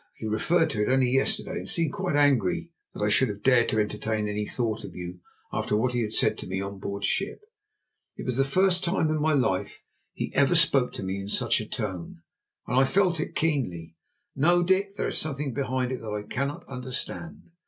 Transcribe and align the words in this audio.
He 0.15 0.25
referred 0.25 0.71
to 0.71 0.81
it 0.81 0.89
only 0.91 1.11
yesterday, 1.11 1.57
and 1.59 1.69
seemed 1.69 1.93
quite 1.93 2.15
angry 2.15 2.71
that 2.95 3.03
I 3.03 3.07
should 3.09 3.29
have 3.29 3.43
dared 3.43 3.69
to 3.69 3.79
entertain 3.79 4.27
any 4.27 4.47
thought 4.47 4.83
of 4.83 4.95
you 4.95 5.19
after 5.53 5.77
what 5.77 5.93
he 5.93 6.09
said 6.09 6.39
to 6.39 6.47
me 6.47 6.59
on 6.59 6.79
board 6.79 7.05
ship. 7.05 7.39
It 8.17 8.25
was 8.25 8.35
the 8.37 8.43
first 8.43 8.83
time 8.83 9.11
in 9.11 9.21
my 9.21 9.33
life 9.33 9.83
he 10.13 10.31
ever 10.33 10.55
spoke 10.55 10.91
to 10.93 11.03
me 11.03 11.19
in 11.19 11.29
such 11.29 11.61
a 11.61 11.69
tone, 11.69 12.23
and 12.65 12.79
I 12.79 12.83
felt 12.83 13.19
it 13.19 13.35
keenly. 13.35 13.95
No, 14.35 14.63
Dick, 14.63 14.95
there 14.95 15.07
is 15.09 15.19
something 15.19 15.53
behind 15.53 15.91
it 15.91 16.01
all 16.01 16.15
that 16.15 16.23
I 16.25 16.33
cannot 16.33 16.67
understand. 16.67 17.51